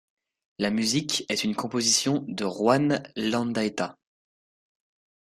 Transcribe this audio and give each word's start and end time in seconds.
La 0.57 0.71
musique 0.71 1.25
est 1.29 1.43
une 1.43 1.55
composition 1.55 2.25
de 2.27 2.43
Juan 2.43 3.03
Landaeta. 3.15 3.99